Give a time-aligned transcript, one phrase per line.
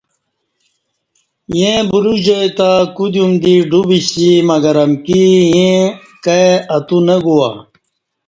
[1.55, 5.23] ییں بلیوک جائی تہ کودیوم دی ڈو بسی مگر امکی
[5.55, 5.79] ایں
[6.23, 7.55] کائی اتو نہ گواہ